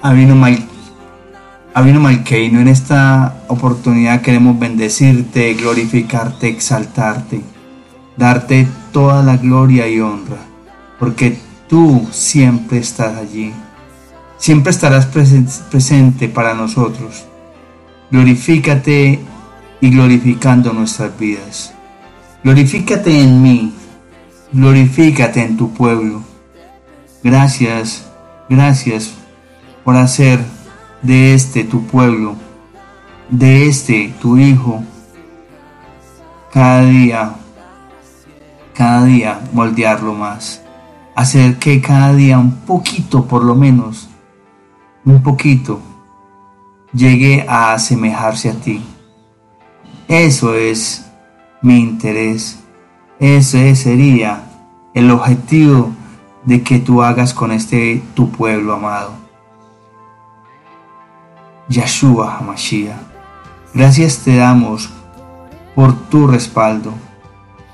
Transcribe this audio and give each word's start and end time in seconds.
Avino, 0.00 0.36
Mal, 0.36 0.64
Avino 1.74 1.98
Malkeino, 1.98 2.60
en 2.60 2.68
esta 2.68 3.42
oportunidad 3.48 4.22
queremos 4.22 4.56
bendecirte, 4.56 5.54
glorificarte, 5.54 6.48
exaltarte, 6.48 7.40
darte 8.16 8.68
toda 8.92 9.24
la 9.24 9.36
gloria 9.36 9.88
y 9.88 9.98
honra, 10.00 10.38
porque 11.00 11.36
tú 11.68 12.06
siempre 12.12 12.78
estás 12.78 13.16
allí, 13.16 13.52
siempre 14.36 14.70
estarás 14.70 15.06
presente 15.06 16.28
para 16.28 16.54
nosotros. 16.54 17.26
Glorifícate 18.12 19.18
y 19.80 19.90
glorificando 19.90 20.72
nuestras 20.72 21.18
vidas. 21.18 21.74
Glorifícate 22.44 23.20
en 23.20 23.42
mí, 23.42 23.74
glorifícate 24.52 25.42
en 25.42 25.56
tu 25.56 25.72
pueblo. 25.72 26.22
Gracias, 27.24 28.06
gracias 28.48 29.17
por 29.88 29.96
hacer 29.96 30.44
de 31.00 31.32
este 31.32 31.64
tu 31.64 31.86
pueblo, 31.86 32.34
de 33.30 33.68
este 33.68 34.14
tu 34.20 34.36
hijo, 34.36 34.82
cada 36.52 36.82
día, 36.82 37.36
cada 38.74 39.06
día 39.06 39.40
moldearlo 39.54 40.12
más. 40.12 40.60
Hacer 41.14 41.58
que 41.58 41.80
cada 41.80 42.12
día 42.12 42.38
un 42.38 42.52
poquito, 42.66 43.24
por 43.24 43.42
lo 43.42 43.54
menos, 43.54 44.10
un 45.06 45.22
poquito, 45.22 45.80
llegue 46.92 47.46
a 47.48 47.72
asemejarse 47.72 48.50
a 48.50 48.60
ti. 48.60 48.84
Eso 50.06 50.54
es 50.54 51.10
mi 51.62 51.78
interés. 51.78 52.58
Ese 53.18 53.74
sería 53.74 54.42
el 54.92 55.10
objetivo 55.10 55.92
de 56.44 56.62
que 56.62 56.78
tú 56.78 57.02
hagas 57.02 57.32
con 57.32 57.52
este 57.52 58.02
tu 58.12 58.30
pueblo 58.30 58.74
amado. 58.74 59.27
Yahshua 61.68 62.38
Hamashiach, 62.38 62.96
gracias 63.74 64.18
te 64.18 64.36
damos 64.36 64.90
por 65.74 65.94
tu 66.08 66.26
respaldo, 66.26 66.92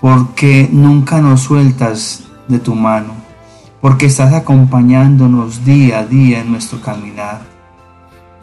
porque 0.01 0.69
nunca 0.71 1.21
nos 1.21 1.43
sueltas 1.43 2.25
de 2.49 2.59
tu 2.59 2.75
mano, 2.75 3.15
porque 3.81 4.07
estás 4.07 4.33
acompañándonos 4.33 5.65
día 5.65 6.01
a 6.01 6.07
día 6.07 6.41
en 6.41 6.51
nuestro 6.51 6.81
caminar, 6.81 7.43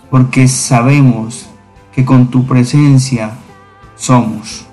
porque 0.09 0.48
sabemos 0.48 1.48
que 1.94 2.06
con 2.06 2.28
tu 2.28 2.45
presencia 2.45 3.31
somos 3.95 4.66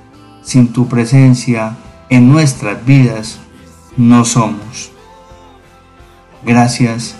sin 0.48 0.72
tu 0.72 0.88
presencia 0.88 1.76
en 2.08 2.32
nuestras 2.32 2.82
vidas 2.86 3.38
no 3.98 4.24
somos. 4.24 4.90
Gracias, 6.42 7.16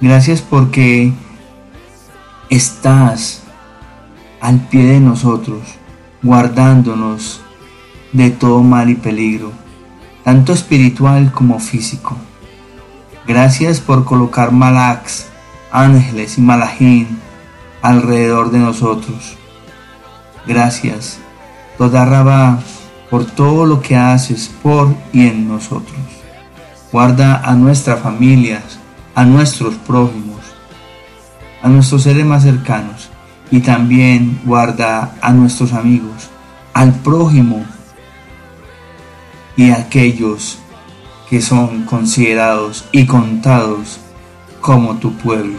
gracias 0.00 0.42
porque 0.42 1.12
estás 2.50 3.42
al 4.40 4.60
pie 4.68 4.84
de 4.84 5.00
nosotros, 5.00 5.60
guardándonos 6.22 7.40
de 8.12 8.30
todo 8.30 8.62
mal 8.62 8.90
y 8.90 8.94
peligro, 8.94 9.52
tanto 10.24 10.52
espiritual 10.52 11.32
como 11.32 11.58
físico. 11.60 12.16
Gracias 13.26 13.80
por 13.80 14.04
colocar 14.04 14.52
malax, 14.52 15.26
ángeles 15.70 16.38
y 16.38 16.40
malajín 16.40 17.18
alrededor 17.82 18.50
de 18.50 18.58
nosotros. 18.58 19.36
Gracias 20.46 21.18
Toda 21.78 22.04
Rabá, 22.04 22.58
por 23.08 23.24
todo 23.24 23.64
lo 23.64 23.80
que 23.80 23.94
haces 23.94 24.50
por 24.64 24.92
y 25.12 25.28
en 25.28 25.46
nosotros. 25.46 25.96
Guarda 26.90 27.36
a 27.36 27.54
nuestras 27.54 28.00
familias, 28.00 28.80
a 29.14 29.24
nuestros 29.24 29.74
prójimos, 29.76 30.27
a 31.62 31.68
nuestros 31.68 32.02
seres 32.02 32.24
más 32.24 32.42
cercanos 32.42 33.10
y 33.50 33.60
también 33.60 34.40
guarda 34.44 35.14
a 35.20 35.32
nuestros 35.32 35.72
amigos, 35.72 36.28
al 36.74 36.92
prójimo 36.94 37.64
y 39.56 39.70
a 39.70 39.76
aquellos 39.76 40.58
que 41.28 41.40
son 41.40 41.84
considerados 41.84 42.86
y 42.92 43.06
contados 43.06 43.98
como 44.60 44.96
tu 44.96 45.12
pueblo. 45.14 45.58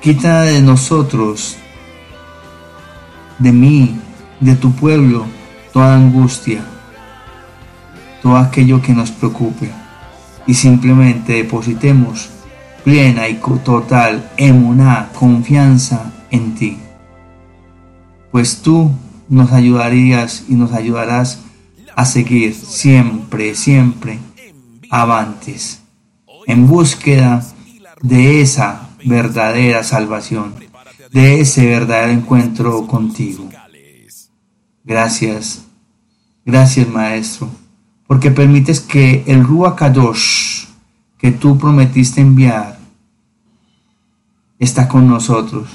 Quita 0.00 0.42
de 0.42 0.62
nosotros, 0.62 1.56
de 3.38 3.52
mí, 3.52 4.00
de 4.40 4.56
tu 4.56 4.72
pueblo 4.72 5.26
toda 5.72 5.94
angustia, 5.94 6.62
todo 8.22 8.36
aquello 8.36 8.82
que 8.82 8.92
nos 8.92 9.10
preocupe 9.10 9.70
y 10.46 10.54
simplemente 10.54 11.34
depositemos 11.34 12.30
plena 12.84 13.28
y 13.28 13.40
total 13.64 14.30
emuná, 14.36 15.10
confianza 15.18 16.12
en 16.30 16.54
ti. 16.54 16.78
Pues 18.30 18.62
tú 18.62 18.90
nos 19.28 19.52
ayudarías 19.52 20.44
y 20.48 20.54
nos 20.54 20.72
ayudarás 20.72 21.40
a 21.96 22.04
seguir 22.04 22.54
siempre, 22.54 23.54
siempre 23.54 24.18
avantes, 24.90 25.80
en 26.46 26.66
búsqueda 26.66 27.46
de 28.02 28.40
esa 28.40 28.88
verdadera 29.04 29.84
salvación, 29.84 30.54
de 31.12 31.40
ese 31.40 31.66
verdadero 31.66 32.12
encuentro 32.12 32.86
contigo. 32.86 33.48
Gracias, 34.84 35.64
gracias 36.44 36.88
Maestro, 36.88 37.50
porque 38.06 38.30
permites 38.30 38.80
que 38.80 39.22
el 39.26 39.44
Ruach 39.44 39.76
Kadosh 39.76 40.69
que 41.20 41.32
tú 41.32 41.58
prometiste 41.58 42.20
enviar 42.20 42.78
está 44.58 44.88
con 44.88 45.08
nosotros. 45.08 45.68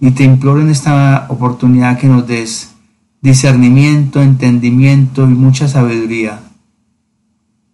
Y 0.00 0.12
te 0.12 0.24
imploro 0.24 0.60
en 0.60 0.68
esta 0.68 1.26
oportunidad 1.28 1.98
que 1.98 2.06
nos 2.06 2.26
des 2.26 2.74
discernimiento, 3.20 4.22
entendimiento 4.22 5.24
y 5.24 5.34
mucha 5.34 5.66
sabiduría 5.66 6.40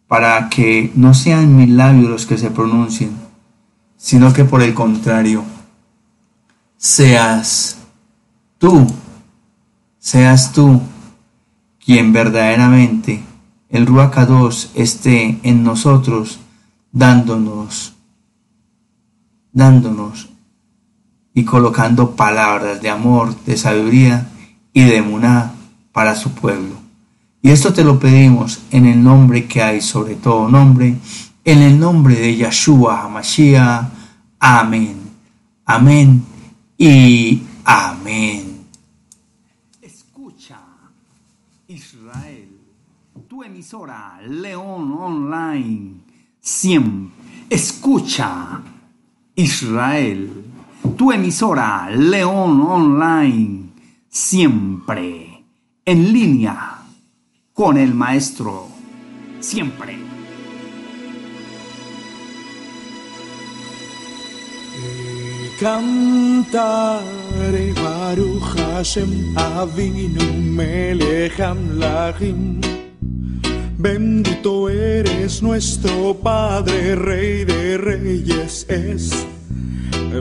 para 0.07 0.49
que 0.49 0.93
no 0.95 1.13
sean 1.13 1.57
mis 1.57 1.69
labios 1.69 2.09
los 2.09 2.27
que 2.27 2.39
se 2.39 2.51
pronuncien, 2.51 3.11
sino 3.97 4.33
que 4.33 4.45
por 4.45 4.63
el 4.63 4.75
contrario, 4.75 5.45
seas 6.77 7.79
tú 8.59 8.87
seas 10.05 10.53
tú 10.53 10.83
quien 11.83 12.13
verdaderamente 12.13 13.23
el 13.71 13.87
Ruach 13.87 14.15
2 14.15 14.73
esté 14.75 15.41
en 15.43 15.65
nosotros 15.65 16.41
dándonos, 16.95 17.93
dándonos 19.53 20.31
y 21.35 21.45
colocando 21.45 22.15
palabras 22.15 22.81
de 22.81 22.89
amor, 22.89 23.35
de 23.45 23.57
sabiduría 23.57 24.31
y 24.73 24.85
de 24.85 25.03
muná 25.03 25.53
para 25.93 26.15
su 26.15 26.31
pueblo. 26.31 26.77
Y 27.43 27.51
esto 27.51 27.75
te 27.75 27.85
lo 27.85 27.99
pedimos 27.99 28.61
en 28.71 28.87
el 28.87 29.03
nombre 29.03 29.47
que 29.47 29.63
hay 29.63 29.81
sobre 29.81 30.15
todo 30.15 30.49
nombre, 30.49 30.97
en 31.45 31.63
el 31.63 31.79
nombre 31.79 32.15
de 32.15 32.37
Yahshua 32.37 33.03
HaMashiach. 33.03 33.89
Amén. 34.39 34.97
Amén 35.67 36.25
y 36.79 37.43
amén. 37.65 38.55
emisora 43.45 44.21
León 44.23 44.93
Online. 44.93 46.04
Siempre 46.45 47.47
escucha 47.49 48.61
Israel. 49.35 50.45
Tu 50.95 51.11
emisora 51.11 51.89
León 51.89 52.61
Online. 52.61 53.71
Siempre 54.11 55.43
en 55.87 56.13
línea 56.13 56.83
con 57.55 57.79
el 57.79 57.95
maestro. 57.95 58.69
Siempre. 59.41 59.97
Bendito 73.85 74.71
eres 74.71 75.43
nuestro 75.43 76.15
Padre, 76.15 76.97
Rey 76.97 77.45
de 77.45 77.77
Reyes 77.77 78.65
es. 78.67 79.27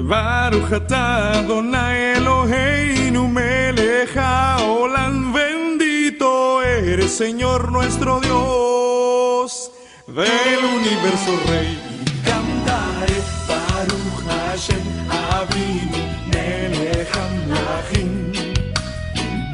Baruch 0.03 0.69
Adonai 0.91 2.17
Eloheinu 2.17 3.25
melech 3.25 4.17
haolam. 4.17 5.31
Bendito 5.31 6.61
eres, 6.61 7.11
Señor 7.13 7.71
nuestro 7.71 8.19
Dios, 8.19 9.71
del 10.07 10.61
universo 10.79 11.31
Rey. 11.47 11.79
Cantaré 12.25 13.15
Baruch 13.47 14.25
Hashem 14.27 14.83
Avinu. 15.39 16.03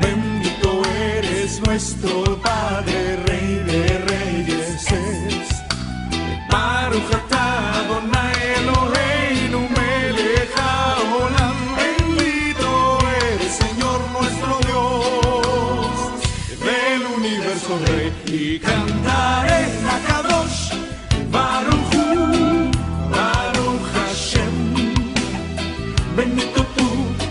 Bendito 0.01 0.81
eres 1.00 1.61
nuestro 1.61 2.39
Padre, 2.41 3.08
y 18.31 18.60
cantaré 18.60 19.68
la 19.84 19.98
Kadosh, 20.08 20.74
Baruch 21.31 21.94
Hu, 21.94 22.70
Baruch 23.10 23.86
Hashem. 23.94 24.56
Bendito 26.16 26.62
tú, 26.76 26.88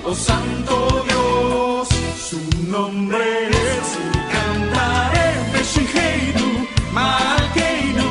oh 0.06 0.15
Santo 0.15 1.05
Dios, 1.06 1.89
su 2.29 2.41
nombre 2.71 3.49
es 3.49 3.97
y 3.97 4.19
cantaré 4.35 5.27
Meshicheinu, 5.53 6.67
Malkeinu, 6.93 8.11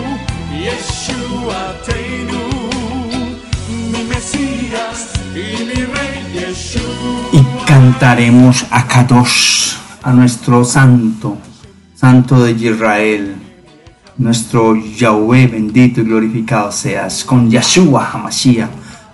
Yeshuateinu, 0.64 2.44
mi 3.92 4.04
Mesías 4.06 5.00
y 5.36 5.64
mi 5.66 5.80
Rey 5.94 6.20
Yeshua. 6.34 7.32
y 7.34 7.44
cantaremos 7.66 8.66
a 8.72 8.88
Kadosh, 8.88 9.76
a 10.04 10.14
nuestro 10.14 10.64
santo, 10.64 11.38
santo 12.00 12.44
de 12.44 12.52
Israel, 12.52 13.36
nuestro 14.20 14.76
Yahweh 14.76 15.48
bendito 15.48 16.02
y 16.02 16.04
glorificado 16.04 16.72
seas, 16.72 17.24
con 17.24 17.50
Yeshua 17.50 18.08
Hamashiach, 18.14 18.70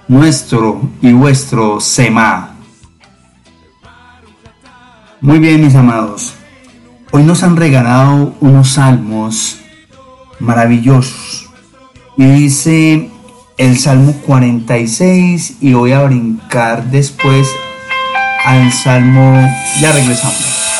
nuestro 0.09 0.81
y 1.01 1.13
vuestro 1.13 1.79
Sema. 1.79 2.55
Muy 5.21 5.39
bien, 5.39 5.63
mis 5.63 5.75
amados, 5.75 6.33
hoy 7.11 7.23
nos 7.23 7.41
han 7.43 7.55
regalado 7.55 8.35
unos 8.41 8.71
salmos 8.71 9.59
maravillosos 10.41 11.49
y 12.17 12.25
dice 12.25 13.09
el 13.57 13.77
Salmo 13.77 14.11
46 14.25 15.59
y 15.61 15.71
voy 15.71 15.93
a 15.93 16.03
brincar 16.03 16.91
después 16.91 17.47
al 18.43 18.73
Salmo. 18.73 19.49
Ya 19.79 19.93
regresamos. 19.93 20.72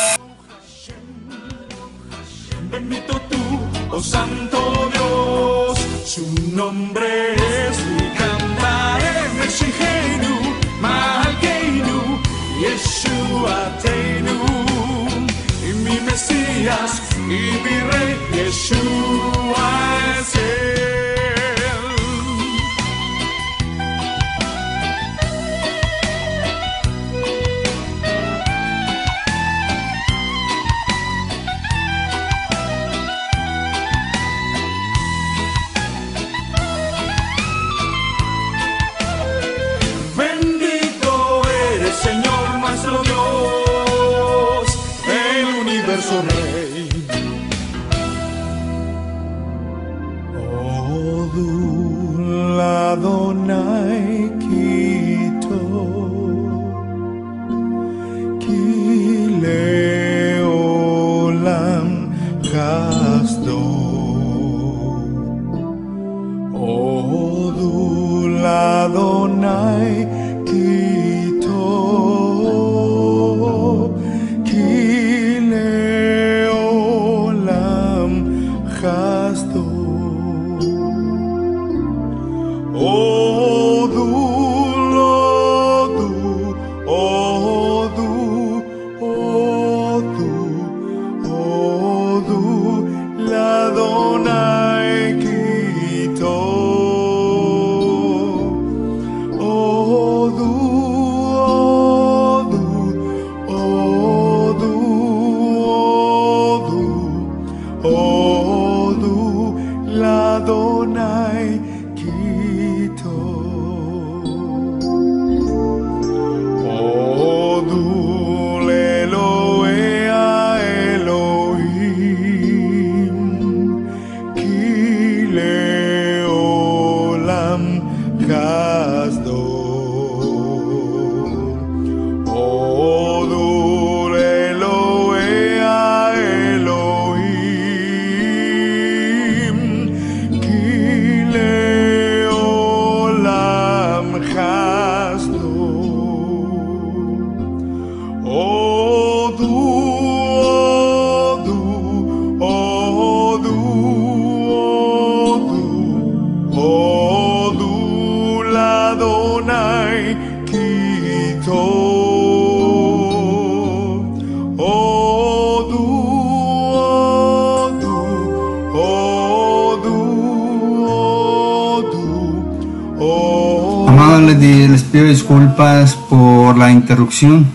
Disculpas 175.44 175.94
por 176.08 176.56
la 176.56 176.70
interrupción. 176.70 177.46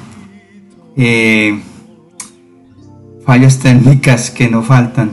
Eh, 0.95 1.59
fallas 3.25 3.57
técnicas 3.59 4.29
que 4.29 4.49
no 4.49 4.61
faltan. 4.61 5.11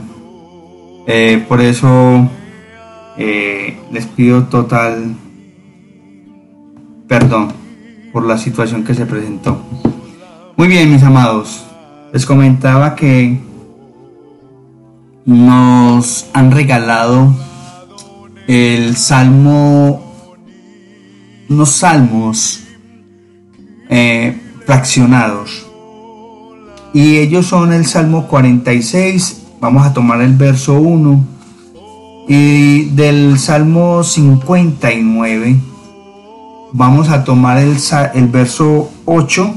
Eh, 1.07 1.43
por 1.47 1.61
eso 1.61 2.29
eh, 3.17 3.79
les 3.91 4.05
pido 4.05 4.43
total 4.43 5.15
perdón 7.07 7.53
por 8.11 8.25
la 8.25 8.37
situación 8.37 8.83
que 8.83 8.93
se 8.93 9.05
presentó. 9.05 9.61
Muy 10.55 10.67
bien, 10.67 10.91
mis 10.91 11.03
amados. 11.03 11.63
Les 12.13 12.25
comentaba 12.25 12.95
que 12.95 13.39
nos 15.25 16.27
han 16.33 16.51
regalado 16.51 17.33
el 18.47 18.95
salmo 18.95 20.07
unos 21.49 21.69
salmos 21.69 22.66
eh, 23.89 24.39
fraccionados. 24.65 25.65
Y 26.93 27.17
ellos 27.17 27.45
son 27.45 27.73
el 27.73 27.85
Salmo 27.85 28.27
46, 28.27 29.43
vamos 29.59 29.85
a 29.85 29.93
tomar 29.93 30.21
el 30.21 30.33
verso 30.33 30.75
1, 30.75 31.25
y 32.27 32.85
del 32.89 33.39
Salmo 33.39 34.03
59 34.03 35.57
vamos 36.73 37.09
a 37.09 37.23
tomar 37.23 37.57
el, 37.59 37.77
el 38.13 38.27
verso 38.27 38.91
8 39.05 39.55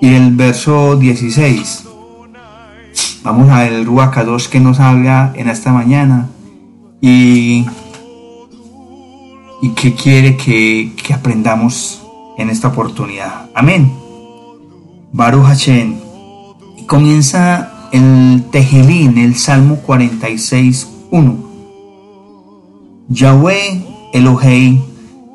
y 0.00 0.14
el 0.14 0.34
verso 0.34 0.96
16. 0.96 1.84
Vamos 3.22 3.50
a 3.50 3.62
ver 3.62 3.72
el 3.72 3.86
Ruach 3.86 4.16
2 4.16 4.48
que 4.48 4.60
nos 4.60 4.78
habla 4.80 5.32
en 5.34 5.48
esta 5.48 5.72
mañana 5.72 6.28
y 7.00 7.64
y 9.64 9.70
que 9.70 9.94
quiere 9.94 10.36
que, 10.36 10.92
que 10.94 11.14
aprendamos 11.14 12.03
en 12.38 12.50
esta 12.50 12.68
oportunidad. 12.68 13.50
Amén. 13.54 13.92
Baruch 15.12 15.44
Hashem. 15.44 15.96
Y 16.76 16.84
comienza 16.84 17.88
el 17.92 18.44
Tejilín, 18.50 19.18
el 19.18 19.36
Salmo 19.36 19.76
46, 19.76 20.88
1. 21.10 21.36
Yahweh 23.08 23.84
Elohei 24.12 24.82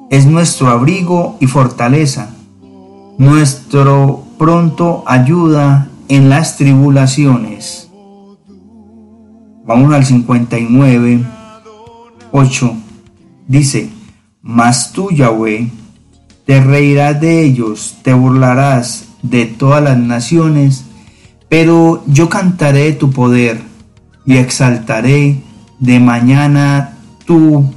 es 0.10 0.26
nuestro 0.26 0.70
abrigo 0.70 1.38
y 1.40 1.48
fortaleza, 1.48 2.36
nuestro 3.18 4.24
pronto 4.38 5.04
ayuda 5.06 5.90
en 6.08 6.30
las 6.30 6.58
tribulaciones. 6.58 7.90
Vamos 9.66 9.94
al 9.94 10.04
59, 10.04 11.24
8. 12.32 12.74
Dice, 13.48 13.90
mas 14.42 14.92
tú, 14.92 15.12
Yahweh, 15.12 15.70
te 16.50 16.60
reirás 16.62 17.22
de 17.22 17.44
ellos, 17.44 17.98
te 18.02 18.12
burlarás 18.12 19.10
de 19.22 19.46
todas 19.46 19.84
las 19.84 20.00
naciones, 20.00 20.84
pero 21.48 22.04
yo 22.08 22.28
cantaré 22.28 22.92
tu 22.94 23.12
poder 23.12 23.62
y 24.26 24.38
exaltaré 24.38 25.44
de 25.78 26.00
mañana 26.00 26.98
tu 27.28 27.72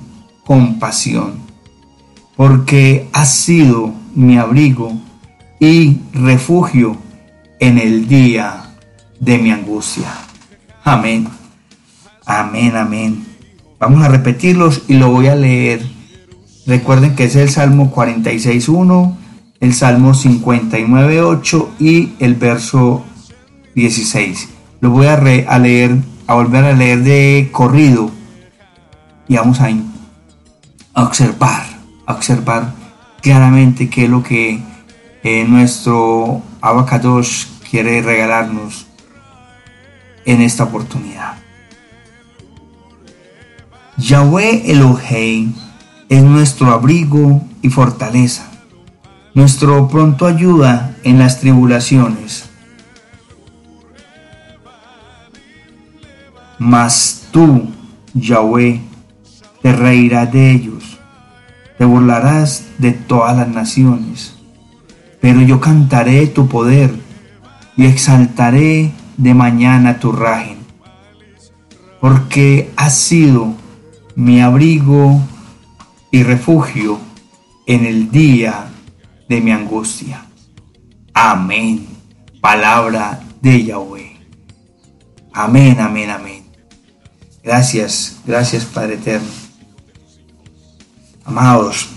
compasión, 0.47 1.35
porque 2.35 3.11
has 3.12 3.35
sido 3.35 3.93
mi 4.14 4.38
abrigo 4.38 4.99
y 5.61 5.99
refugio 6.14 6.97
en 7.61 7.76
el 7.76 8.09
día 8.09 8.71
de 9.21 9.37
mi 9.37 9.50
angustia. 9.50 10.11
Amén. 10.83 11.29
Amén, 12.25 12.75
amén. 12.75 13.26
Vamos 13.79 14.02
a 14.02 14.09
repetirlos 14.09 14.85
y 14.88 14.95
lo 14.95 15.11
voy 15.11 15.26
a 15.26 15.35
leer. 15.35 15.91
Recuerden 16.66 17.16
que 17.16 17.25
es 17.25 17.37
el 17.37 17.50
Salmo 17.50 17.92
46.1, 17.92 19.16
el 19.61 19.75
Salmo 19.75 20.12
59.8 20.12 21.69
y 21.81 22.12
el 22.21 22.35
verso 22.37 23.04
16. 23.75 24.49
Lo 24.81 24.90
voy 24.90 25.07
a, 25.07 25.19
leer, 25.19 25.97
a 26.26 26.35
volver 26.35 26.64
a 26.64 26.73
leer 26.73 27.02
de 27.02 27.49
corrido 27.52 28.11
y 29.26 29.37
vamos 29.37 29.61
a, 29.61 29.71
observar, 30.95 31.64
a 32.07 32.14
observar 32.14 32.73
claramente 33.21 33.88
qué 33.88 34.04
es 34.04 34.11
lo 34.11 34.23
que 34.23 34.61
eh, 35.25 35.45
nuestro 35.49 36.42
Abacadosh 36.61 37.47
quiere 37.69 38.02
regalarnos 38.02 38.87
en 40.25 40.42
esta 40.42 40.64
oportunidad. 40.64 41.35
Yahweh 43.97 44.71
Elohei 44.71 45.52
es 46.12 46.23
nuestro 46.23 46.75
abrigo 46.75 47.42
y 47.62 47.71
fortaleza, 47.71 48.45
nuestro 49.33 49.88
pronto 49.88 50.26
ayuda 50.26 50.95
en 51.04 51.19
las 51.19 51.40
tribulaciones. 51.40 52.50
Mas 56.59 57.28
tú, 57.31 57.71
Yahweh, 58.12 58.83
te 59.62 59.73
reirás 59.73 60.31
de 60.31 60.50
ellos, 60.50 60.99
te 61.78 61.87
burlarás 61.87 62.66
de 62.76 62.92
todas 62.92 63.35
las 63.35 63.49
naciones, 63.49 64.35
pero 65.19 65.40
yo 65.40 65.62
cantaré 65.62 66.26
tu 66.26 66.47
poder 66.47 66.95
y 67.75 67.87
exaltaré 67.87 68.92
de 69.16 69.33
mañana 69.33 69.99
tu 69.99 70.12
rajen, 70.12 70.59
porque 72.02 72.71
has 72.76 72.99
sido 72.99 73.54
mi 74.14 74.42
abrigo 74.42 75.23
y 76.12 76.23
refugio 76.23 77.00
en 77.66 77.87
el 77.87 78.11
día 78.12 78.66
de 79.28 79.40
mi 79.40 79.50
angustia. 79.50 80.26
Amén. 81.12 81.87
Palabra 82.40 83.21
de 83.40 83.64
Yahweh. 83.64 84.16
Amén, 85.33 85.81
amén, 85.81 86.11
amén. 86.11 86.45
Gracias, 87.42 88.19
gracias 88.26 88.64
Padre 88.66 88.95
Eterno. 88.95 89.28
Amados, 91.25 91.88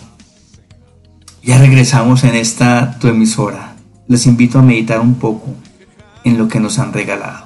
ya 1.44 1.58
regresamos 1.58 2.24
en 2.24 2.36
esta 2.36 2.98
tu 3.00 3.08
emisora. 3.08 3.76
Les 4.08 4.26
invito 4.28 4.60
a 4.60 4.62
meditar 4.62 5.02
un 5.02 5.16
poco 5.16 5.54
en 6.24 6.38
lo 6.38 6.48
que 6.48 6.60
nos 6.60 6.80
han 6.80 6.94
regalado. 6.94 7.45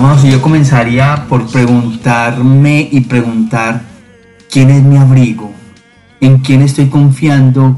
Bueno, 0.00 0.18
si 0.18 0.30
yo 0.30 0.40
comenzaría 0.40 1.26
por 1.28 1.46
preguntarme 1.46 2.88
y 2.90 3.02
preguntar 3.02 3.82
quién 4.50 4.70
es 4.70 4.82
mi 4.82 4.96
abrigo, 4.96 5.52
en 6.22 6.38
quién 6.38 6.62
estoy 6.62 6.86
confiando, 6.86 7.76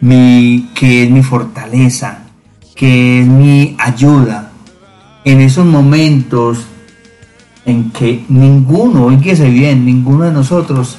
mi, 0.00 0.70
qué 0.74 1.04
es 1.04 1.10
mi 1.10 1.22
fortaleza, 1.22 2.20
qué 2.74 3.20
es 3.20 3.26
mi 3.26 3.76
ayuda 3.78 4.50
en 5.24 5.40
esos 5.40 5.66
momentos 5.66 6.64
en 7.64 7.90
que 7.90 8.24
ninguno, 8.28 9.10
se 9.36 9.50
bien, 9.50 9.84
ninguno 9.84 10.24
de 10.24 10.32
nosotros 10.32 10.96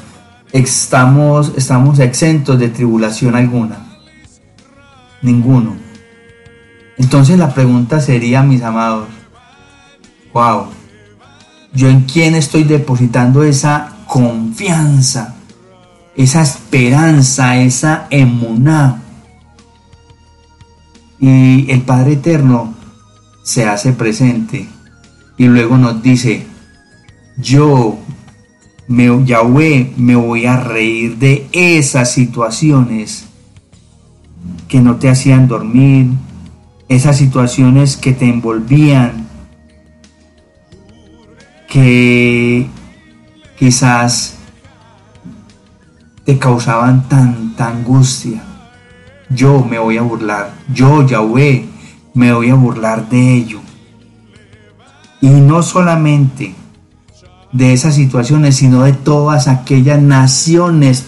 estamos, 0.54 1.52
estamos 1.58 2.00
exentos 2.00 2.58
de 2.60 2.70
tribulación 2.70 3.36
alguna. 3.36 3.80
Ninguno. 5.22 5.76
Entonces 6.98 7.38
la 7.38 7.54
pregunta 7.54 8.00
sería, 8.00 8.44
mis 8.44 8.62
amados, 8.62 9.08
wow, 10.32 10.68
yo 11.74 11.90
en 11.90 12.02
quién 12.02 12.36
estoy 12.36 12.64
depositando 12.64 13.44
esa 13.44 13.94
confianza, 14.06 15.36
esa 16.16 16.44
esperanza, 16.44 17.58
esa 17.58 18.08
emuná. 18.12 19.02
Y 21.20 21.72
el 21.72 21.82
Padre 21.82 22.14
Eterno 22.14 22.76
se 23.44 23.66
hace 23.66 23.92
presente 23.94 24.68
y 25.38 25.46
luego 25.46 25.78
nos 25.78 26.04
dice, 26.04 26.46
yo, 27.38 27.98
me, 28.94 29.26
Yahweh, 29.26 29.92
me 29.98 30.16
voy 30.16 30.46
a 30.46 30.58
reír 30.58 31.18
de 31.18 31.48
esas 31.52 32.12
situaciones 32.12 33.26
que 34.68 34.82
no 34.82 34.98
te 34.98 35.10
hacían 35.10 35.48
dormir, 35.48 36.12
esas 36.90 37.18
situaciones 37.18 37.98
que 37.98 38.14
te 38.14 38.30
envolvían, 38.30 39.28
que 41.68 42.68
quizás 43.58 44.36
te 46.24 46.38
causaban 46.38 47.10
tanta 47.10 47.70
angustia. 47.70 48.44
Yo 49.28 49.66
me 49.66 49.80
voy 49.80 49.98
a 49.98 50.04
burlar, 50.04 50.54
yo 50.72 51.04
Yahweh 51.04 51.66
me 52.14 52.32
voy 52.32 52.52
a 52.52 52.56
burlar 52.56 53.10
de 53.10 53.38
ello. 53.38 53.60
Y 55.20 55.30
no 55.30 55.64
solamente 55.64 56.54
de 57.54 57.72
esas 57.72 57.96
situaciones, 57.96 58.56
sino 58.56 58.84
de 58.84 58.94
todas 58.94 59.48
aquellas 59.48 60.02
naciones, 60.02 61.06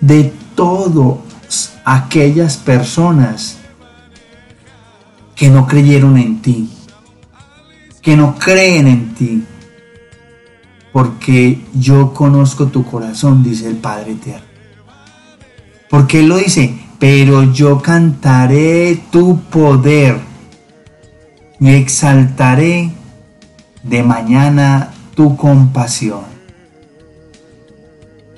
de 0.00 0.32
todas 0.54 1.74
aquellas 1.84 2.56
personas 2.56 3.58
que 5.34 5.50
no 5.50 5.66
creyeron 5.66 6.16
en 6.16 6.40
ti, 6.40 6.70
que 8.00 8.16
no 8.16 8.36
creen 8.36 8.86
en 8.86 9.14
ti, 9.14 9.44
porque 10.92 11.60
yo 11.74 12.14
conozco 12.14 12.66
tu 12.68 12.84
corazón, 12.84 13.42
dice 13.42 13.68
el 13.68 13.76
Padre 13.76 14.12
Eterno. 14.12 14.46
Porque 15.90 16.20
Él 16.20 16.28
lo 16.28 16.36
dice, 16.36 16.78
pero 17.00 17.52
yo 17.52 17.82
cantaré 17.82 19.02
tu 19.10 19.40
poder 19.40 20.20
y 21.58 21.68
exaltaré 21.70 22.92
de 23.82 24.02
mañana 24.02 24.93
tu 25.14 25.36
compasión. 25.36 26.22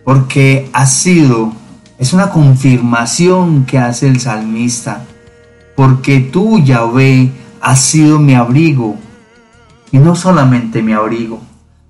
Porque 0.04 0.70
ha 0.72 0.86
sido, 0.86 1.52
es 1.98 2.12
una 2.12 2.30
confirmación 2.30 3.64
que 3.66 3.78
hace 3.78 4.08
el 4.08 4.20
salmista, 4.20 5.04
porque 5.74 6.20
tú, 6.20 6.58
Yahvé, 6.58 7.32
has 7.60 7.80
sido 7.80 8.18
mi 8.18 8.34
abrigo, 8.34 8.96
y 9.90 9.98
no 9.98 10.14
solamente 10.14 10.82
mi 10.82 10.92
abrigo, 10.92 11.40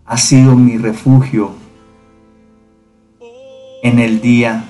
ha 0.05 0.17
sido 0.17 0.55
mi 0.57 0.79
refugio 0.79 1.53
en 3.83 3.99
el 3.99 4.21
día 4.21 4.65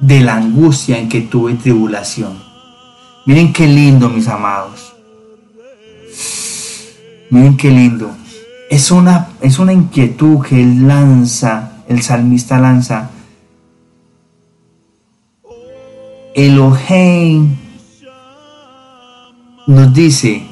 de 0.00 0.20
la 0.20 0.36
angustia 0.36 0.98
en 0.98 1.08
que 1.08 1.20
tuve 1.22 1.54
tribulación. 1.54 2.38
Miren 3.26 3.52
qué 3.52 3.66
lindo, 3.66 4.08
mis 4.08 4.28
amados. 4.28 4.94
Miren 7.30 7.56
qué 7.56 7.70
lindo. 7.70 8.10
Es 8.70 8.90
una, 8.90 9.28
es 9.40 9.58
una 9.58 9.72
inquietud 9.72 10.44
que 10.44 10.60
él 10.60 10.86
lanza, 10.86 11.82
el 11.88 12.02
salmista 12.02 12.58
lanza, 12.58 13.10
Elohim 16.34 17.56
nos 19.66 19.92
dice 19.92 20.42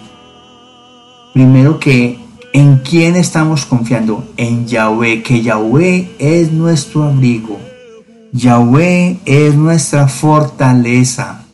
primero 1.32 1.78
que 1.78 2.18
en 2.52 2.78
quién 2.78 3.14
estamos 3.16 3.66
confiando, 3.66 4.26
en 4.38 4.66
Yahweh, 4.66 5.22
que 5.22 5.42
Yahweh 5.42 6.16
es 6.18 6.50
nuestro 6.50 7.04
abrigo, 7.04 7.58
Yahweh 8.32 9.18
es 9.26 9.54
nuestra 9.54 10.08
fortaleza, 10.08 11.44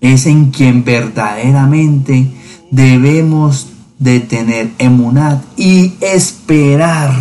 es 0.00 0.26
en 0.26 0.50
quien 0.50 0.82
verdaderamente 0.82 2.26
debemos 2.70 3.68
de 4.00 4.18
tener 4.18 4.72
emunat 4.78 5.44
y 5.58 5.92
esperar 6.00 7.12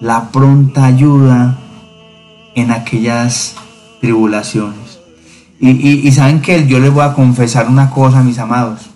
la 0.00 0.30
pronta 0.30 0.84
ayuda 0.84 1.58
en 2.54 2.70
aquellas 2.70 3.54
tribulaciones. 4.00 5.00
Y, 5.58 6.12
saben 6.12 6.40
que 6.40 6.66
yo 6.68 6.78
les 6.78 6.92
voy 6.92 7.02
a 7.02 7.14
confesar 7.14 7.66
una 7.66 7.90
cosa, 7.90 8.22
mis 8.22 8.38
amados. 8.38 8.90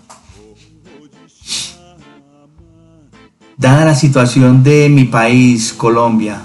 Dada 3.57 3.85
la 3.87 3.95
situación 3.95 4.63
de 4.63 4.89
mi 4.89 5.05
país, 5.05 5.73
Colombia, 5.73 6.43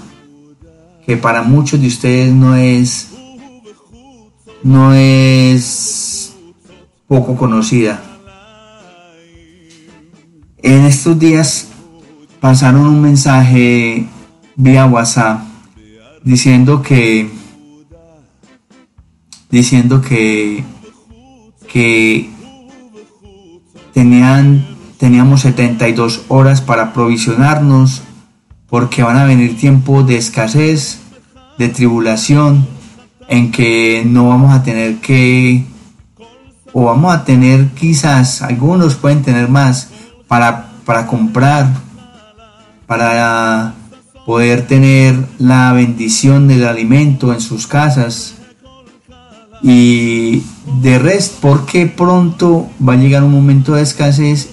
que 1.06 1.16
para 1.16 1.42
muchos 1.42 1.80
de 1.80 1.86
ustedes 1.86 2.32
no 2.32 2.56
es 2.56 3.10
no 4.62 4.94
es 4.94 6.34
poco 7.06 7.36
conocida. 7.36 8.07
En 10.62 10.84
estos 10.84 11.18
días 11.18 11.68
pasaron 12.40 12.86
un 12.86 13.00
mensaje 13.00 14.06
vía 14.56 14.86
WhatsApp 14.86 15.42
diciendo 16.24 16.82
que 16.82 17.30
diciendo 19.50 20.00
que, 20.00 20.64
que 21.72 22.28
tenían, 23.94 24.66
teníamos 24.98 25.42
72 25.42 26.24
horas 26.28 26.60
para 26.60 26.92
provisionarnos 26.92 28.02
porque 28.68 29.02
van 29.02 29.16
a 29.16 29.24
venir 29.24 29.56
tiempos 29.56 30.06
de 30.06 30.18
escasez, 30.18 30.98
de 31.56 31.68
tribulación, 31.68 32.66
en 33.28 33.50
que 33.50 34.02
no 34.06 34.28
vamos 34.28 34.52
a 34.52 34.62
tener 34.62 34.96
que, 34.96 35.64
o 36.72 36.84
vamos 36.84 37.14
a 37.14 37.24
tener 37.24 37.68
quizás, 37.68 38.42
algunos 38.42 38.96
pueden 38.96 39.22
tener 39.22 39.48
más 39.48 39.90
para, 40.28 40.68
para 40.84 41.06
comprar, 41.06 41.68
para 42.86 43.74
poder 44.24 44.66
tener 44.66 45.16
la 45.38 45.72
bendición 45.72 46.46
del 46.46 46.66
alimento 46.66 47.32
en 47.32 47.40
sus 47.40 47.66
casas, 47.66 48.34
y 49.62 50.42
de 50.80 50.98
resto, 50.98 51.38
porque 51.40 51.86
pronto 51.86 52.68
va 52.86 52.92
a 52.92 52.96
llegar 52.96 53.24
un 53.24 53.32
momento 53.32 53.74
de 53.74 53.82
escasez 53.82 54.50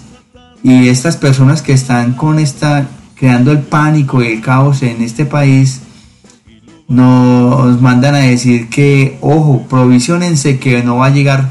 y 0.64 0.88
estas 0.88 1.18
personas 1.18 1.62
que 1.62 1.74
están 1.74 2.14
con 2.14 2.40
esta 2.40 2.88
creando 3.16 3.52
el 3.52 3.60
pánico 3.60 4.24
y 4.24 4.28
el 4.28 4.42
caos 4.42 4.82
en 4.82 5.02
este 5.02 5.26
país 5.26 5.82
nos 6.88 7.82
mandan 7.82 8.16
a 8.16 8.20
decir 8.20 8.70
que 8.70 9.18
ojo, 9.22 9.66
provisionense 9.70 10.60
que 10.60 10.84
no 10.84 10.98
va 10.98 11.08
a 11.08 11.12
llegar 11.12 11.50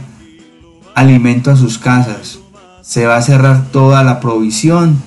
alimento 0.95 1.50
a 1.50 1.57
sus 1.57 1.78
casas. 1.78 2.38
Se 2.84 3.06
va 3.06 3.16
a 3.16 3.22
cerrar 3.22 3.70
toda 3.72 4.04
la 4.04 4.20
provisión 4.20 5.02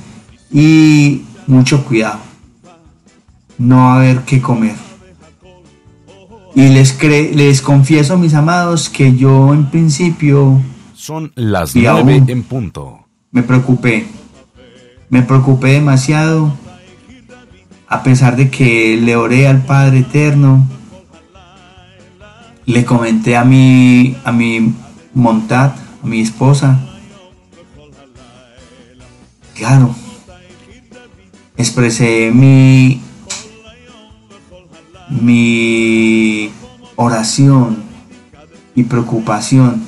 y 0.51 1.21
mucho 1.45 1.85
cuidado. 1.85 2.17
No 3.59 3.77
va 3.77 3.93
a 3.93 3.95
haber 3.97 4.21
que 4.21 4.41
comer. 4.41 4.75
Y 6.55 6.69
les, 6.69 6.99
les 7.03 7.61
confieso, 7.61 8.17
mis 8.17 8.33
amados, 8.33 8.89
que 8.89 9.15
yo 9.15 9.53
en 9.53 9.67
principio... 9.67 10.59
Son 10.95 11.31
las 11.35 11.75
nueve 11.75 12.23
en 12.27 12.41
punto. 12.41 13.05
Me 13.31 13.43
preocupé. 13.43 14.07
Me 15.09 15.21
preocupé 15.21 15.73
demasiado. 15.73 16.51
A 17.87 18.01
pesar 18.01 18.37
de 18.37 18.49
que 18.49 18.99
le 18.99 19.15
oré 19.15 19.47
al 19.47 19.61
Padre 19.61 19.99
Eterno. 19.99 20.65
Le 22.65 22.83
comenté 22.85 23.37
a 23.37 23.45
mi, 23.45 24.17
a 24.25 24.31
mi 24.31 24.73
Montat, 25.13 25.77
a 26.03 26.07
mi 26.07 26.21
esposa. 26.21 26.79
Claro. 29.57 29.93
Expresé 31.57 32.31
mi 32.31 33.01
mi 35.09 36.51
oración 36.95 37.77
y 38.75 38.83
preocupación 38.83 39.81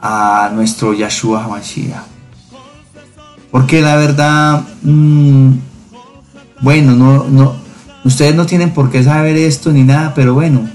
a 0.00 0.50
nuestro 0.54 0.94
Yahshua 0.94 1.44
HaMashiach. 1.44 2.02
Porque 3.50 3.82
la 3.82 3.96
verdad, 3.96 4.64
mm, 4.82 5.50
bueno, 6.62 6.92
no, 6.92 7.24
no, 7.28 7.54
ustedes 8.04 8.34
no 8.34 8.46
tienen 8.46 8.70
por 8.70 8.90
qué 8.90 9.02
saber 9.02 9.36
esto 9.36 9.72
ni 9.72 9.82
nada, 9.82 10.14
pero 10.14 10.34
bueno, 10.34 10.68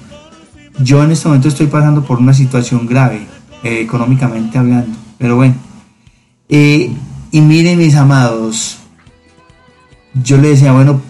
yo 0.80 1.04
en 1.04 1.12
este 1.12 1.28
momento 1.28 1.48
estoy 1.48 1.68
pasando 1.68 2.04
por 2.04 2.20
una 2.20 2.34
situación 2.34 2.86
grave, 2.86 3.26
eh, 3.64 3.80
económicamente 3.82 4.58
hablando, 4.58 4.98
pero 5.18 5.38
bueno. 5.38 5.56
Eh, 6.50 6.92
y 7.36 7.42
miren 7.42 7.78
mis 7.78 7.96
amados, 7.96 8.78
yo 10.14 10.38
le 10.38 10.52
decía, 10.52 10.72
bueno, 10.72 11.02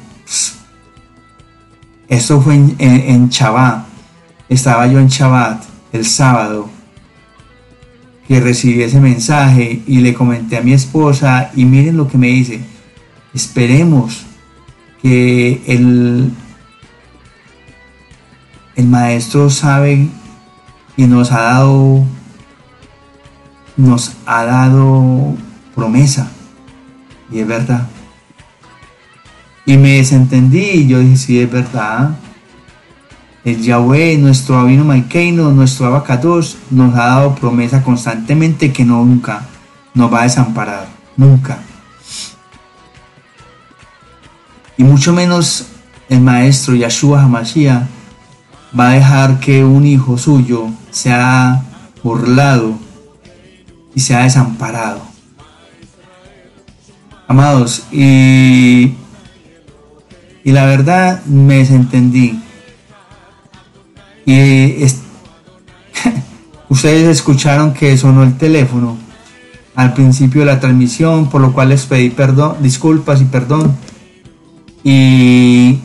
eso 2.07 2.41
fue 2.41 2.55
en, 2.55 2.75
en, 2.79 3.29
Estaba 4.49 4.87
yo 4.87 4.97
en 4.97 5.07
Shabbat 5.07 5.63
el 5.93 6.03
sábado 6.03 6.67
que 8.27 8.39
recibí 8.39 8.81
ese 8.81 8.99
mensaje 8.99 9.83
y 9.85 9.99
le 9.99 10.15
comenté 10.15 10.57
a 10.57 10.61
mi 10.61 10.73
esposa 10.73 11.51
y 11.55 11.63
miren 11.63 11.95
lo 11.95 12.07
que 12.07 12.17
me 12.17 12.29
dice. 12.29 12.59
Esperemos 13.31 14.25
que 15.03 15.61
el, 15.67 16.31
el 18.75 18.87
maestro 18.87 19.51
sabe 19.51 20.07
y 20.97 21.05
nos 21.05 21.31
ha 21.31 21.41
dado 21.41 22.03
nos 23.77 24.13
ha 24.25 24.43
dado 24.45 25.37
promesa 25.75 26.31
y 27.31 27.39
es 27.39 27.47
verdad 27.47 27.87
y 29.65 29.77
me 29.77 29.97
desentendí 29.97 30.59
y 30.59 30.87
yo 30.87 30.99
dije, 30.99 31.17
sí, 31.17 31.39
es 31.39 31.51
verdad. 31.51 32.11
El 33.43 33.61
Yahweh, 33.61 34.17
nuestro 34.17 34.57
Abino 34.59 34.83
Maikeino, 34.85 35.51
nuestro 35.51 35.87
Abacados, 35.87 36.57
nos 36.69 36.93
ha 36.95 37.07
dado 37.07 37.35
promesa 37.35 37.83
constantemente 37.83 38.71
que 38.71 38.85
no, 38.85 39.03
nunca 39.03 39.43
nos 39.93 40.13
va 40.13 40.21
a 40.21 40.23
desamparar. 40.23 40.87
Nunca. 41.17 41.57
Y 44.77 44.83
mucho 44.83 45.13
menos 45.13 45.67
el 46.09 46.21
maestro 46.21 46.75
Yahshua 46.75 47.23
Hamashiach 47.23 47.83
va 48.77 48.89
a 48.89 48.93
dejar 48.93 49.39
que 49.39 49.63
un 49.63 49.85
hijo 49.85 50.17
suyo 50.17 50.69
sea 50.91 51.63
burlado 52.03 52.77
y 53.95 53.99
sea 54.01 54.23
desamparado. 54.23 55.14
Amados, 57.27 57.83
y 57.91 58.93
y 60.45 60.51
la 60.51 60.65
verdad 60.67 61.25
me 61.25 61.55
desentendí. 61.55 62.39
Y 64.27 64.75
ustedes 66.69 67.09
escucharon 67.09 67.73
que 67.73 67.97
sonó 67.97 68.23
el 68.23 68.37
teléfono 68.37 68.95
al 69.73 69.93
principio 69.95 70.41
de 70.41 70.45
la 70.45 70.59
transmisión, 70.59 71.31
por 71.31 71.41
lo 71.41 71.51
cual 71.51 71.69
les 71.69 71.87
pedí 71.87 72.11
perdón, 72.11 72.57
disculpas 72.61 73.21
y 73.21 73.25
perdón. 73.25 73.75
Y 74.83 75.79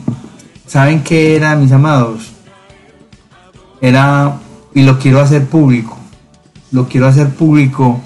¿saben 0.67 1.03
qué 1.03 1.35
era, 1.35 1.55
mis 1.55 1.71
amados? 1.71 2.31
Era, 3.81 4.37
y 4.75 4.83
lo 4.83 4.99
quiero 4.99 5.21
hacer 5.21 5.47
público, 5.47 5.97
lo 6.71 6.87
quiero 6.87 7.07
hacer 7.07 7.29
público 7.31 7.99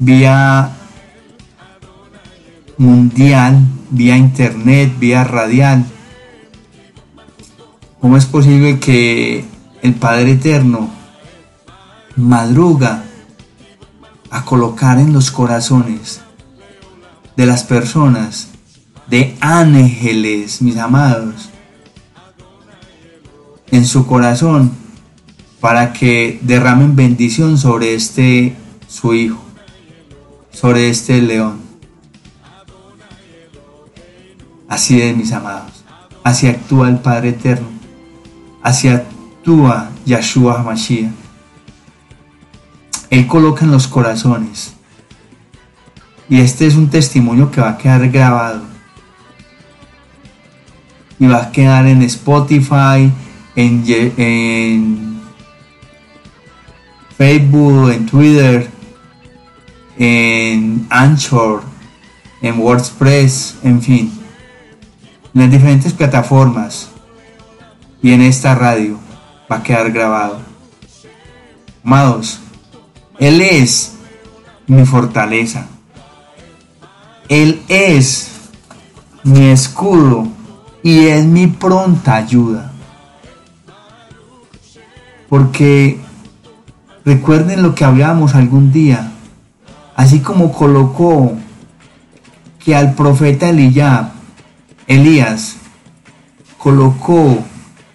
vía 0.00 0.78
mundial, 2.82 3.64
vía 3.90 4.16
internet, 4.16 4.92
vía 4.98 5.22
radial. 5.22 5.86
¿Cómo 8.00 8.16
es 8.16 8.26
posible 8.26 8.80
que 8.80 9.44
el 9.82 9.94
Padre 9.94 10.32
Eterno 10.32 10.90
madruga 12.16 13.04
a 14.30 14.44
colocar 14.44 14.98
en 14.98 15.12
los 15.12 15.30
corazones 15.30 16.22
de 17.36 17.46
las 17.46 17.62
personas, 17.62 18.48
de 19.06 19.36
ángeles, 19.40 20.60
mis 20.60 20.76
amados, 20.76 21.50
en 23.70 23.86
su 23.86 24.06
corazón, 24.06 24.72
para 25.60 25.92
que 25.92 26.40
derramen 26.42 26.96
bendición 26.96 27.56
sobre 27.58 27.94
este 27.94 28.56
su 28.88 29.14
hijo, 29.14 29.40
sobre 30.50 30.90
este 30.90 31.22
león? 31.22 31.61
Así 34.72 35.02
es, 35.02 35.14
mis 35.14 35.30
amados. 35.32 35.84
Así 36.24 36.46
actúa 36.46 36.88
el 36.88 36.96
Padre 36.96 37.28
Eterno. 37.28 37.68
Así 38.62 38.88
Tua 39.44 39.90
Yahshua 40.06 40.60
HaMashiach. 40.60 41.12
Él 43.10 43.26
coloca 43.26 43.66
en 43.66 43.70
los 43.70 43.86
corazones. 43.86 44.72
Y 46.26 46.40
este 46.40 46.66
es 46.66 46.74
un 46.76 46.88
testimonio 46.88 47.50
que 47.50 47.60
va 47.60 47.72
a 47.72 47.76
quedar 47.76 48.08
grabado. 48.08 48.62
Y 51.18 51.26
va 51.26 51.42
a 51.42 51.52
quedar 51.52 51.86
en 51.86 52.00
Spotify, 52.00 53.12
en, 53.54 53.84
en 54.16 55.20
Facebook, 57.18 57.90
en 57.90 58.06
Twitter, 58.06 58.70
en 59.98 60.86
Anchor, 60.88 61.62
en 62.40 62.58
WordPress, 62.58 63.58
en 63.64 63.82
fin, 63.82 64.21
en 65.34 65.40
las 65.40 65.50
diferentes 65.50 65.92
plataformas 65.92 66.88
y 68.02 68.12
en 68.12 68.22
esta 68.22 68.54
radio 68.54 68.98
va 69.50 69.56
a 69.56 69.62
quedar 69.62 69.90
grabado. 69.92 70.40
Amados, 71.84 72.40
Él 73.18 73.40
es 73.40 73.94
mi 74.66 74.84
fortaleza. 74.84 75.66
Él 77.28 77.62
es 77.68 78.30
mi 79.24 79.46
escudo 79.46 80.28
y 80.82 81.06
es 81.06 81.24
mi 81.24 81.46
pronta 81.46 82.16
ayuda. 82.16 82.72
Porque 85.28 85.98
recuerden 87.04 87.62
lo 87.62 87.74
que 87.74 87.84
hablábamos 87.84 88.34
algún 88.34 88.72
día, 88.72 89.12
así 89.96 90.20
como 90.20 90.52
colocó 90.52 91.32
que 92.58 92.76
al 92.76 92.94
profeta 92.94 93.50
Elías, 94.86 95.56
colocó 96.58 97.44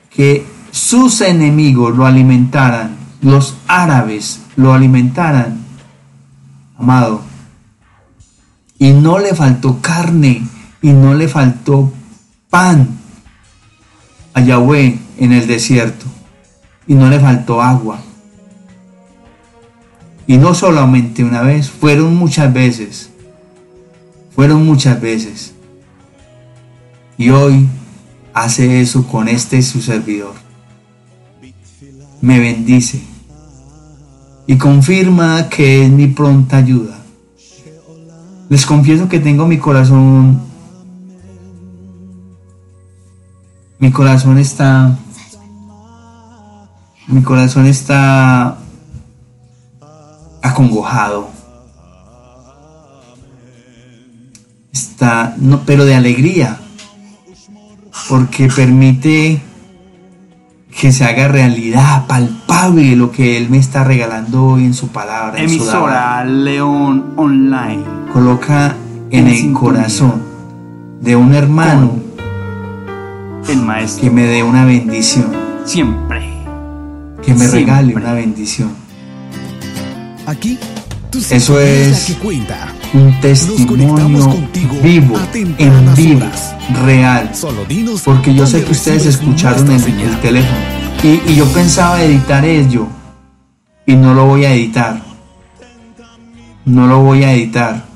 que 0.10 0.46
sus 0.72 1.22
enemigos 1.22 1.96
lo 1.96 2.06
alimentaran, 2.06 2.96
los 3.22 3.56
árabes 3.68 4.42
lo 4.56 4.74
alimentaran, 4.74 5.60
amado, 6.78 7.22
y 8.78 8.92
no 8.92 9.20
le 9.20 9.34
faltó 9.34 9.82
carne 9.82 10.48
y 10.82 10.90
no 10.90 11.14
le 11.14 11.28
faltó 11.28 11.92
pan 12.50 12.88
a 14.34 14.42
Yahweh 14.42 15.00
en 15.18 15.34
el 15.34 15.48
desierto 15.48 16.06
y 16.88 16.94
no 16.94 17.10
le 17.10 17.20
faltó 17.20 17.62
agua. 17.62 18.00
Y 20.28 20.38
no 20.38 20.54
solamente 20.54 21.24
una 21.24 21.42
vez, 21.42 21.70
fueron 21.70 22.16
muchas 22.16 22.54
veces. 22.54 23.10
Fueron 24.36 24.66
muchas 24.66 25.00
veces. 25.02 25.54
Y 27.18 27.30
hoy 27.30 27.68
hace 28.34 28.82
eso 28.82 29.08
con 29.08 29.28
este 29.28 29.62
su 29.62 29.82
servidor. 29.82 30.34
Me 32.22 32.40
bendice 32.40 33.02
y 34.46 34.58
confirma 34.58 35.50
que 35.50 35.84
es 35.84 35.90
mi 35.90 36.08
pronta 36.08 36.58
ayuda. 36.58 36.98
Les 38.50 38.66
confieso 38.66 39.10
que 39.10 39.20
tengo 39.20 39.48
mi 39.48 39.58
corazón 39.58 40.40
mi 43.80 43.92
corazón 43.92 44.40
está 44.40 44.98
mi 47.08 47.22
corazón 47.22 47.68
está 47.68 48.58
acongojado 50.42 51.30
está 54.72 55.36
no 55.38 55.62
pero 55.66 55.86
de 55.86 55.94
alegría 55.94 56.60
porque 58.10 58.48
permite 58.48 59.42
que 60.80 60.92
se 60.92 61.06
haga 61.06 61.28
realidad 61.28 62.06
palpable 62.08 62.96
lo 62.96 63.12
que 63.12 63.38
él 63.38 63.50
me 63.50 63.58
está 63.58 63.84
regalando 63.84 64.46
hoy 64.46 64.66
en 64.66 64.74
su 64.74 64.90
palabra 64.90 65.42
emisora 65.42 66.24
León 66.24 67.14
Online 67.16 67.84
coloca 68.14 68.76
en, 69.10 69.28
el 69.28 69.54
corazón 69.54 70.22
de 71.02 71.16
un 71.16 71.34
hermano 71.34 72.08
el 73.50 73.62
maestro. 73.62 74.04
Que 74.04 74.10
me 74.10 74.24
dé 74.24 74.44
una 74.44 74.66
bendición. 74.66 75.32
Siempre. 75.66 76.22
Que 77.24 77.34
me 77.34 77.48
regale 77.48 77.96
una 77.96 78.14
bendición. 78.14 78.70
Aquí, 80.26 80.58
eso 81.32 81.60
es 81.60 82.18
un 82.94 83.20
testimonio 83.22 84.30
vivo, 84.82 85.18
en 85.34 85.96
vivo, 85.96 86.26
real. 86.86 87.32
Porque 88.04 88.34
yo 88.34 88.46
sé 88.46 88.64
que 88.64 88.72
ustedes 88.72 89.06
escucharon 89.06 89.70
el, 89.72 89.84
el 90.02 90.20
teléfono. 90.22 90.58
Y, 91.04 91.32
y 91.32 91.36
yo 91.36 91.46
pensaba 91.48 92.02
editar 92.02 92.44
ello. 92.46 92.88
Y 93.86 93.96
no 93.96 94.14
lo 94.14 94.26
voy 94.26 94.46
a 94.46 94.54
editar. 94.54 95.02
No 96.66 96.88
lo 96.88 97.00
voy 97.00 97.24
a 97.24 97.34
editar 97.34 97.88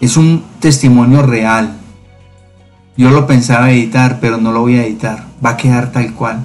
Es 0.00 0.16
un 0.16 0.44
testimonio 0.60 1.22
real. 1.22 1.76
Yo 2.98 3.10
lo 3.10 3.28
pensaba 3.28 3.70
editar, 3.70 4.18
pero 4.20 4.38
no 4.38 4.50
lo 4.50 4.62
voy 4.62 4.76
a 4.76 4.84
editar. 4.84 5.24
Va 5.44 5.50
a 5.50 5.56
quedar 5.56 5.92
tal 5.92 6.12
cual, 6.14 6.44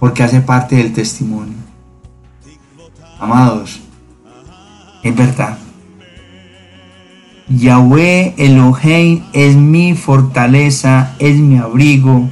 porque 0.00 0.24
hace 0.24 0.40
parte 0.40 0.74
del 0.74 0.92
testimonio. 0.92 1.54
Amados, 3.20 3.78
es 5.04 5.14
verdad. 5.14 5.56
Yahweh 7.48 8.34
Elohim 8.36 9.22
es 9.32 9.54
mi 9.54 9.94
fortaleza, 9.94 11.14
es 11.20 11.36
mi 11.36 11.58
abrigo 11.58 12.28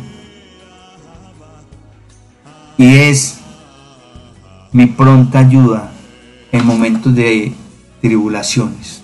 y 2.77 2.97
es 2.97 3.39
mi 4.73 4.87
pronta 4.87 5.39
ayuda 5.39 5.93
en 6.51 6.67
momentos 6.67 7.15
de 7.15 7.53
tribulaciones. 8.01 9.01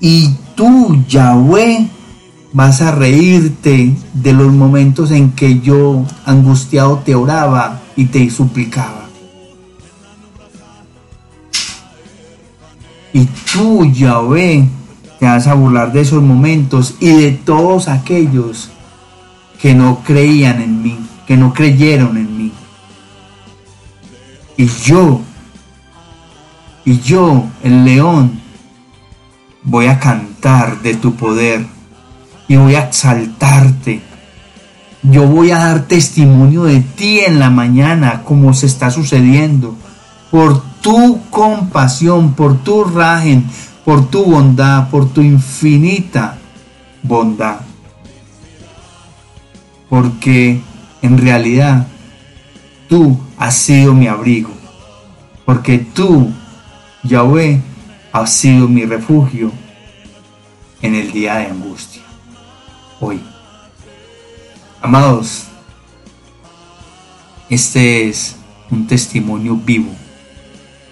Y 0.00 0.34
tú, 0.56 1.00
Yahweh, 1.08 1.93
vas 2.54 2.80
a 2.80 2.92
reírte 2.92 3.96
de 4.14 4.32
los 4.32 4.52
momentos 4.52 5.10
en 5.10 5.32
que 5.32 5.60
yo 5.60 6.06
angustiado 6.24 7.00
te 7.00 7.16
oraba 7.16 7.82
y 7.96 8.06
te 8.06 8.30
suplicaba. 8.30 9.06
Y 13.12 13.26
tú, 13.52 13.84
Yahweh, 13.84 14.68
te 15.18 15.26
vas 15.26 15.46
a 15.48 15.54
burlar 15.54 15.92
de 15.92 16.00
esos 16.00 16.22
momentos 16.22 16.94
y 17.00 17.08
de 17.08 17.32
todos 17.32 17.88
aquellos 17.88 18.70
que 19.60 19.74
no 19.74 20.02
creían 20.04 20.62
en 20.62 20.80
mí, 20.82 20.98
que 21.26 21.36
no 21.36 21.52
creyeron 21.52 22.16
en 22.16 22.38
mí. 22.38 22.52
Y 24.56 24.66
yo, 24.66 25.20
y 26.84 27.00
yo, 27.00 27.46
el 27.64 27.84
león, 27.84 28.40
voy 29.64 29.86
a 29.86 29.98
cantar 29.98 30.82
de 30.82 30.94
tu 30.94 31.14
poder 31.14 31.73
y 32.48 32.56
voy 32.56 32.74
a 32.74 32.84
exaltarte. 32.84 34.00
Yo 35.02 35.26
voy 35.26 35.50
a 35.50 35.58
dar 35.58 35.82
testimonio 35.86 36.64
de 36.64 36.80
ti 36.80 37.20
en 37.20 37.38
la 37.38 37.50
mañana, 37.50 38.22
como 38.24 38.54
se 38.54 38.66
está 38.66 38.90
sucediendo, 38.90 39.76
por 40.30 40.62
tu 40.80 41.20
compasión, 41.30 42.34
por 42.34 42.62
tu 42.62 42.84
rajen, 42.84 43.46
por 43.84 44.08
tu 44.08 44.24
bondad, 44.24 44.88
por 44.88 45.10
tu 45.10 45.20
infinita 45.20 46.38
bondad. 47.02 47.60
Porque 49.88 50.60
en 51.02 51.18
realidad 51.18 51.86
tú 52.88 53.18
has 53.36 53.54
sido 53.54 53.92
mi 53.94 54.06
abrigo. 54.06 54.50
Porque 55.44 55.78
tú, 55.78 56.32
Yahweh, 57.02 57.60
ha 58.12 58.26
sido 58.26 58.68
mi 58.68 58.84
refugio 58.86 59.52
en 60.80 60.94
el 60.94 61.12
día 61.12 61.36
de 61.36 61.46
angustia. 61.46 62.03
Amados, 64.80 65.44
este 67.48 68.08
es 68.08 68.36
un 68.70 68.86
testimonio 68.86 69.56
vivo, 69.56 69.92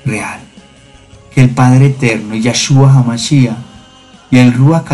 real, 0.05 0.41
que 1.35 1.43
el 1.43 1.51
Padre 1.51 1.87
Eterno, 1.87 2.35
Yahshua 2.35 2.93
HaMashiach 2.93 3.57
y 4.31 4.39
el 4.39 4.55
Ruach 4.55 4.89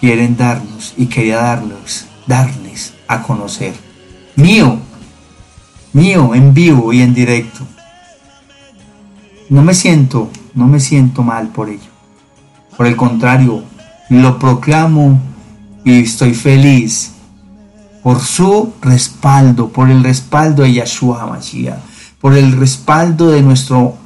quieren 0.00 0.36
darnos 0.36 0.94
y 0.96 1.06
quería 1.06 1.38
darnos, 1.38 2.06
darles 2.26 2.94
a 3.08 3.22
conocer. 3.22 3.74
Mío, 4.36 4.78
mío 5.92 6.34
en 6.34 6.54
vivo 6.54 6.92
y 6.92 7.02
en 7.02 7.14
directo 7.14 7.66
no 9.52 9.60
me 9.60 9.74
siento, 9.74 10.30
no 10.54 10.66
me 10.66 10.80
siento 10.80 11.22
mal 11.22 11.48
por 11.48 11.68
ello. 11.68 11.90
Por 12.74 12.86
el 12.86 12.96
contrario, 12.96 13.62
lo 14.08 14.38
proclamo 14.38 15.20
y 15.84 16.00
estoy 16.00 16.34
feliz 16.34 17.12
por 18.02 18.20
su 18.20 18.72
respaldo, 18.82 19.68
por 19.68 19.90
el 19.90 20.02
respaldo 20.02 20.62
de 20.62 20.74
Yahshua 20.74 21.22
HaMashiach, 21.22 21.78
por 22.20 22.34
el 22.34 22.52
respaldo 22.52 23.30
de 23.30 23.42
nuestro 23.42 23.96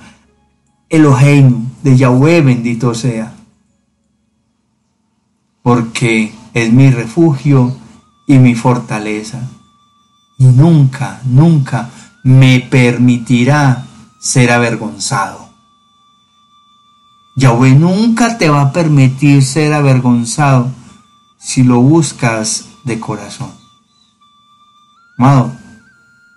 Eloheinu, 0.89 1.67
de 1.83 1.97
Yahweh 1.97 2.43
bendito 2.43 2.95
sea, 2.95 3.33
porque 5.63 6.33
es 6.55 6.73
mi 6.73 6.91
refugio 6.91 7.77
y 8.27 8.39
mi 8.39 8.55
fortaleza, 8.55 9.41
y 10.39 10.45
nunca, 10.45 11.21
nunca 11.25 11.91
me 12.23 12.61
permitirá 12.61 13.87
ser 14.21 14.53
avergonzado. 14.53 15.36
Yahweh 17.37 17.75
nunca 17.75 18.39
te 18.39 18.49
va 18.49 18.63
a 18.63 18.73
permitir 18.73 19.45
ser 19.45 19.75
avergonzado 19.75 20.71
si 21.39 21.63
lo 21.63 21.81
buscas 21.81 22.69
de 22.85 22.99
corazón. 22.99 23.53
Amado, 25.19 25.53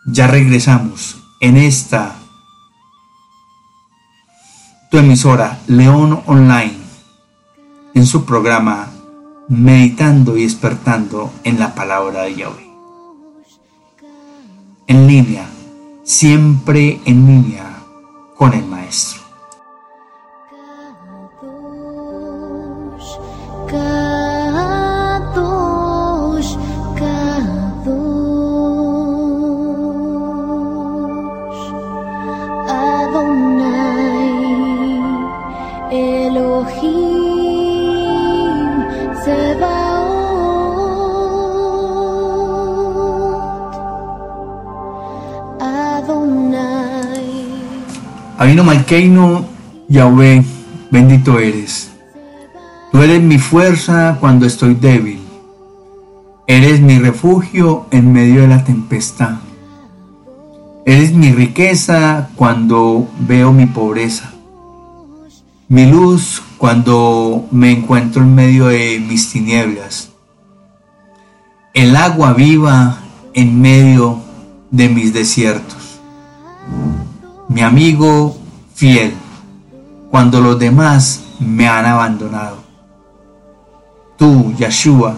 ya 0.06 0.28
regresamos 0.28 1.18
en 1.40 1.56
esta 1.56 2.16
tu 4.92 4.98
emisora 4.98 5.60
León 5.68 6.22
Online 6.26 6.78
en 7.94 8.06
su 8.06 8.26
programa 8.26 8.90
Meditando 9.48 10.38
y 10.38 10.44
despertando 10.44 11.34
en 11.44 11.60
la 11.60 11.74
palabra 11.74 12.24
de 12.24 12.36
Yahweh. 12.36 12.70
En 14.86 15.08
línea, 15.08 15.48
siempre 16.04 17.00
en 17.06 17.26
línea 17.26 17.66
con 18.36 18.54
el 18.54 18.66
Maestro. 18.66 19.19
Abino 48.40 48.64
Malkeino, 48.64 49.46
Yahweh, 49.90 50.42
bendito 50.90 51.40
eres. 51.40 51.89
Tú 52.92 53.02
eres 53.02 53.22
mi 53.22 53.38
fuerza 53.38 54.18
cuando 54.20 54.46
estoy 54.46 54.76
débil. 54.76 55.22
Eres 56.48 56.82
mi 56.82 57.00
refugio 57.00 57.86
en 57.92 58.12
medio 58.12 58.42
de 58.42 58.48
la 58.48 58.64
tempestad. 58.64 59.36
Eres 60.86 61.14
mi 61.14 61.32
riqueza 61.32 62.30
cuando 62.36 63.08
veo 63.20 63.52
mi 63.54 63.68
pobreza. 63.68 64.32
Mi 65.68 65.86
luz 65.86 66.42
cuando 66.58 67.48
me 67.52 67.72
encuentro 67.72 68.24
en 68.24 68.34
medio 68.34 68.68
de 68.68 69.04
mis 69.08 69.32
tinieblas. 69.32 70.10
El 71.74 71.96
agua 71.96 72.34
viva 72.34 72.98
en 73.34 73.62
medio 73.62 74.20
de 74.72 74.90
mis 74.90 75.14
desiertos 75.14 75.80
mi 77.50 77.62
amigo 77.62 78.38
fiel, 78.76 79.14
cuando 80.12 80.40
los 80.40 80.60
demás 80.60 81.24
me 81.40 81.68
han 81.68 81.86
abandonado. 81.86 82.69
Tú, 84.20 84.54
Yeshua, 84.58 85.16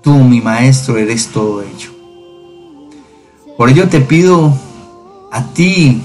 tú, 0.00 0.14
mi 0.14 0.40
maestro, 0.40 0.96
eres 0.96 1.26
todo 1.26 1.60
ello. 1.60 1.90
Por 3.58 3.68
ello 3.68 3.88
te 3.88 4.00
pido 4.00 4.56
a 5.32 5.42
ti, 5.42 6.00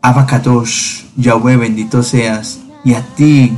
Abakadosh, 0.00 1.02
Yahweh, 1.16 1.56
bendito 1.56 2.02
seas, 2.04 2.60
y 2.84 2.94
a 2.94 3.02
ti, 3.16 3.52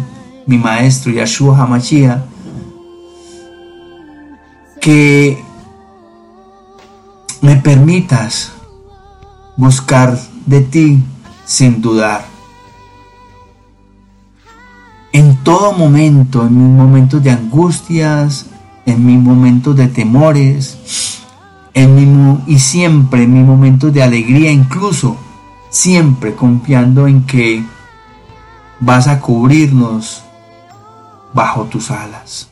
mi 0.46 0.56
maestro, 0.56 1.12
Yeshua 1.12 1.58
Hamashia, 1.58 2.24
que 4.80 5.36
me 7.42 7.56
permitas 7.56 8.52
buscar 9.58 10.18
de 10.46 10.62
ti 10.62 11.02
sin 11.44 11.82
dudar. 11.82 12.35
Todo 15.46 15.72
momento, 15.72 16.44
en 16.44 16.58
mis 16.58 16.76
momentos 16.76 17.22
de 17.22 17.30
angustias, 17.30 18.46
en 18.84 19.06
mis 19.06 19.22
momentos 19.22 19.76
de 19.76 19.86
temores, 19.86 21.22
en 21.72 21.94
mi, 21.94 22.42
y 22.48 22.58
siempre 22.58 23.22
en 23.22 23.32
mis 23.32 23.46
momentos 23.46 23.94
de 23.94 24.02
alegría, 24.02 24.50
incluso 24.50 25.16
siempre 25.70 26.34
confiando 26.34 27.06
en 27.06 27.24
que 27.26 27.64
vas 28.80 29.06
a 29.06 29.20
cubrirnos 29.20 30.24
bajo 31.32 31.66
tus 31.66 31.92
alas. 31.92 32.48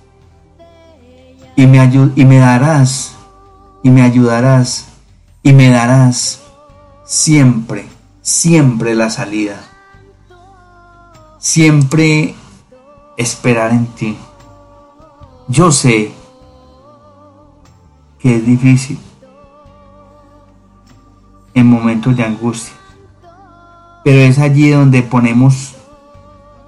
Y 1.57 1.67
me, 1.67 1.83
y 2.15 2.25
me 2.25 2.39
darás 2.39 3.17
y 3.83 3.91
me 3.91 4.03
ayudarás 4.03 4.87
y 5.43 5.53
me 5.53 5.69
darás 5.69 6.43
siempre, 7.05 7.87
siempre 8.23 8.95
la 8.95 9.11
salida. 9.11 9.65
Siempre 11.41 12.37
esperar 13.17 13.71
en 13.73 13.87
ti. 13.87 14.17
Yo 15.49 15.71
sé 15.71 16.13
que 18.19 18.37
es 18.37 18.47
difícil 18.47 18.99
en 21.53 21.67
momentos 21.67 22.17
de 22.17 22.25
angustia, 22.25 22.75
pero 24.03 24.21
es 24.21 24.39
allí 24.39 24.71
donde 24.71 25.03
ponemos 25.03 25.75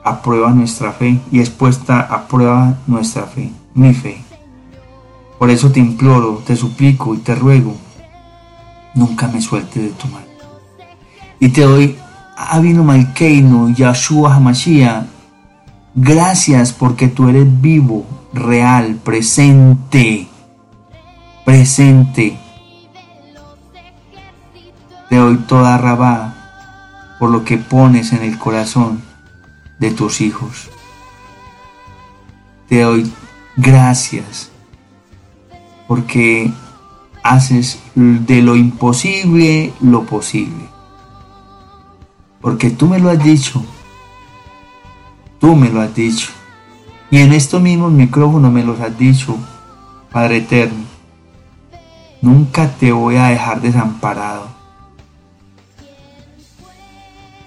a 0.05 0.23
prueba 0.23 0.51
nuestra 0.51 0.93
fe 0.93 1.21
y 1.33 1.41
es 1.41 1.51
puesta 1.51 2.01
a 2.01 2.29
prueba 2.29 2.75
nuestra 2.87 3.25
fe, 3.25 3.51
mi 3.75 3.93
fe. 3.93 4.23
Por 5.39 5.51
eso 5.51 5.73
te 5.73 5.81
imploro, 5.81 6.43
te 6.47 6.55
suplico 6.55 7.15
y 7.15 7.19
te 7.19 7.35
ruego, 7.35 7.75
nunca 8.95 9.27
me 9.27 9.41
suelte 9.41 9.81
de 9.81 9.89
tu 9.89 10.07
mano. 10.09 10.27
Y 11.41 11.49
te 11.49 11.63
doy, 11.63 11.99
Abino 12.37 12.85
Malkeino, 12.85 13.71
Yahshua 13.71 14.35
Hamashiach, 14.35 15.16
gracias 15.97 16.73
porque 16.73 17.09
tú 17.09 17.29
eres 17.29 17.61
vivo, 17.61 18.07
real, 18.33 18.97
presente, 19.03 20.29
presente. 21.45 22.39
Te 25.09 25.17
doy 25.17 25.39
toda 25.39 25.79
rabá 25.79 26.35
por 27.19 27.31
lo 27.31 27.45
que 27.45 27.57
pones 27.57 28.13
en 28.13 28.23
el 28.23 28.39
corazón 28.39 29.03
de 29.81 29.91
tus 29.91 30.21
hijos. 30.21 30.69
Te 32.69 32.83
doy 32.83 33.11
gracias 33.57 34.51
porque 35.89 36.53
haces 37.23 37.79
de 37.95 38.43
lo 38.43 38.55
imposible 38.55 39.73
lo 39.81 40.05
posible. 40.05 40.69
Porque 42.41 42.71
tú 42.71 42.87
me 42.87 42.99
lo 42.99 43.11
has 43.11 43.23
dicho, 43.23 43.65
tú 45.47 45.55
me 45.55 45.71
lo 45.71 45.81
has 45.81 45.95
dicho. 45.95 46.31
Y 47.09 47.19
en 47.19 47.33
estos 47.33 47.63
mismos 47.63 47.93
micrófonos 47.93 48.53
me 48.53 48.65
los 48.65 48.81
has 48.81 48.99
dicho, 48.99 49.39
Padre 50.11 50.39
Eterno. 50.39 50.85
Nunca 52.21 52.69
te 52.69 52.91
voy 52.91 53.15
a 53.15 53.27
dejar 53.27 53.61
desamparado. 53.61 54.49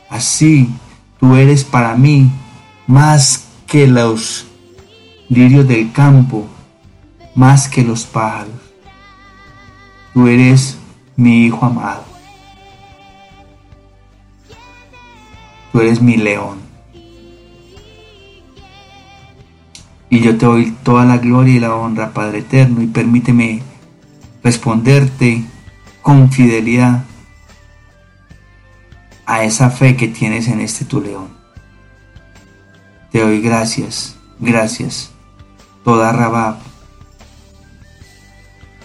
Así 0.10 0.70
tú 1.20 1.36
eres 1.36 1.66
para 1.66 1.94
mí 1.96 2.32
más 2.88 3.50
que 3.68 3.86
los 3.86 4.46
lirios 5.28 5.68
del 5.68 5.92
campo 5.92 6.48
más 7.36 7.68
que 7.68 7.84
los 7.84 8.06
pájaros. 8.06 8.54
Tú 10.14 10.26
eres 10.26 10.78
mi 11.18 11.48
hijo 11.48 11.66
amado. 11.66 12.06
Tú 15.74 15.82
eres 15.82 16.02
mi 16.02 16.16
león. 16.16 16.69
Y 20.10 20.22
yo 20.22 20.38
te 20.38 20.46
doy 20.46 20.72
toda 20.84 21.06
la 21.06 21.18
gloria 21.18 21.56
y 21.56 21.60
la 21.60 21.76
honra, 21.76 22.14
Padre 22.14 22.40
Eterno, 22.40 22.82
y 22.82 22.88
permíteme 22.88 23.62
responderte 24.44 25.46
con 26.02 26.32
fidelidad 26.32 27.04
a 29.26 29.44
esa 29.44 29.70
fe 29.70 29.96
que 29.96 30.08
tienes 30.08 30.48
en 30.48 30.60
este 30.60 30.86
tu 30.86 31.02
león. 31.02 31.28
Te 33.12 33.22
doy 33.22 33.42
gracias, 33.42 34.16
gracias, 34.40 35.12
toda 35.84 36.12
Rabab, 36.12 36.58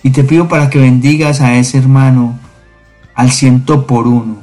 y 0.03 0.11
te 0.11 0.23
pido 0.23 0.49
para 0.49 0.69
que 0.69 0.79
bendigas 0.79 1.41
a 1.41 1.57
ese 1.57 1.79
hermano 1.79 2.39
al 3.15 3.33
ciento 3.33 3.87
por 3.87 4.07
uno, 4.07 4.37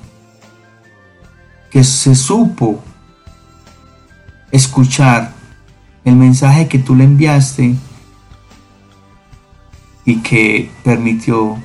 que 1.69 1.83
se 1.83 2.15
supo 2.15 2.81
escuchar 4.51 5.33
el 6.05 6.15
mensaje 6.15 6.67
que 6.67 6.79
tú 6.79 6.95
le 6.95 7.03
enviaste 7.03 7.75
y 10.05 10.15
que 10.21 10.71
permitió 10.83 11.57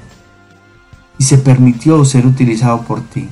y 1.19 1.25
se 1.25 1.39
permitió 1.39 2.05
ser 2.05 2.27
utilizado 2.27 2.83
por 2.83 3.01
ti. 3.01 3.29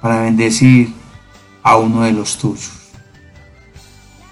para 0.00 0.22
bendecir 0.22 0.94
a 1.62 1.76
uno 1.76 2.00
de 2.00 2.12
los 2.12 2.38
tuyos. 2.38 2.70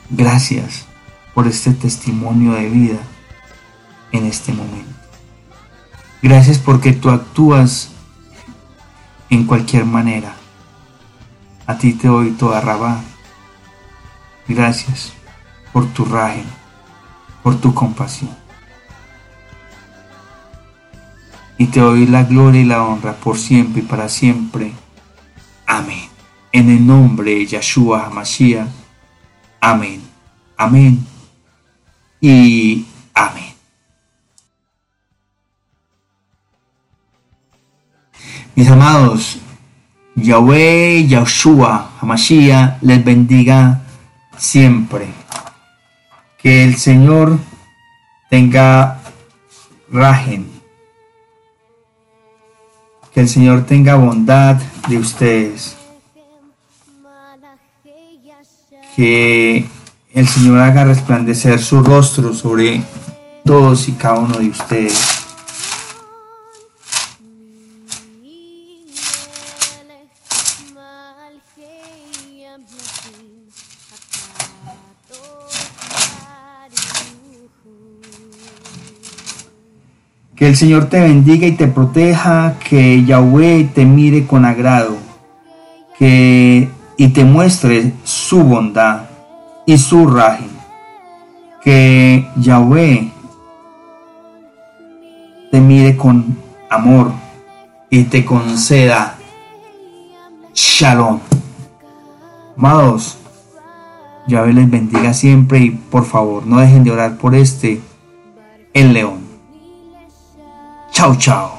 Gracias 0.08 0.86
por 1.34 1.46
este 1.46 1.72
testimonio 1.72 2.52
de 2.52 2.70
vida 2.70 2.98
en 4.12 4.24
este 4.24 4.52
momento. 4.54 4.90
Gracias 6.22 6.58
porque 6.58 6.92
tú 6.92 7.10
actúas 7.10 7.90
en 9.30 9.44
cualquier 9.44 9.84
manera. 9.84 10.34
A 11.66 11.76
ti 11.76 11.92
te 11.92 12.08
doy 12.08 12.30
toda 12.30 12.60
rabá. 12.60 13.02
Gracias 14.48 15.12
por 15.72 15.86
tu 15.92 16.04
raje, 16.04 16.42
por 17.42 17.60
tu 17.60 17.74
compasión. 17.74 18.30
Y 21.58 21.66
te 21.66 21.80
doy 21.80 22.06
la 22.06 22.24
gloria 22.24 22.60
y 22.62 22.64
la 22.64 22.82
honra 22.84 23.12
por 23.12 23.36
siempre 23.36 23.82
y 23.82 23.84
para 23.84 24.08
siempre. 24.08 24.72
Amén. 25.66 26.08
En 26.50 26.70
el 26.70 26.86
nombre 26.86 27.32
de 27.34 27.46
Yahshua 27.46 28.06
HaMashiach. 28.06 28.68
Amén. 29.60 30.00
Amén. 30.56 31.06
Y 32.20 32.86
amén. 33.14 33.54
Mis 38.54 38.68
amados, 38.68 39.38
Yahweh, 40.16 41.06
Yahshua, 41.06 41.92
Hamashiach 42.00 42.82
les 42.82 43.04
bendiga 43.04 43.82
siempre. 44.38 45.08
Que 46.38 46.64
el 46.64 46.76
Señor 46.76 47.38
tenga 48.30 49.00
rajen. 49.90 50.48
Que 53.12 53.20
el 53.20 53.28
Señor 53.28 53.66
tenga 53.66 53.96
bondad 53.96 54.56
de 54.88 54.98
ustedes. 54.98 55.76
Que 58.94 59.66
el 60.12 60.28
Señor 60.28 60.60
haga 60.60 60.84
resplandecer 60.84 61.60
su 61.60 61.82
rostro 61.82 62.32
sobre 62.34 62.82
todos 63.44 63.88
y 63.88 63.92
cada 63.92 64.20
uno 64.20 64.38
de 64.38 64.48
ustedes. 64.48 65.17
Que 80.38 80.46
el 80.46 80.56
Señor 80.56 80.84
te 80.84 81.00
bendiga 81.00 81.48
y 81.48 81.52
te 81.52 81.66
proteja, 81.66 82.54
que 82.60 83.04
Yahweh 83.04 83.70
te 83.74 83.84
mire 83.84 84.24
con 84.24 84.44
agrado, 84.44 84.96
que 85.98 86.68
y 86.96 87.08
te 87.08 87.24
muestre 87.24 87.92
su 88.04 88.44
bondad 88.44 89.08
y 89.66 89.78
su 89.78 90.06
raje. 90.06 90.44
Que 91.62 92.26
Yahweh 92.36 93.10
te 95.50 95.60
mire 95.60 95.96
con 95.96 96.38
amor 96.70 97.12
y 97.90 98.04
te 98.04 98.24
conceda 98.24 99.16
shalom. 100.54 101.18
Amados, 102.56 103.18
Yahweh 104.28 104.52
les 104.52 104.70
bendiga 104.70 105.14
siempre 105.14 105.60
y 105.60 105.70
por 105.70 106.04
favor 106.04 106.46
no 106.46 106.60
dejen 106.60 106.84
de 106.84 106.92
orar 106.92 107.16
por 107.16 107.34
este, 107.34 107.80
el 108.72 108.92
león. 108.92 109.27
Tchau, 110.98 111.14
tchau. 111.14 111.57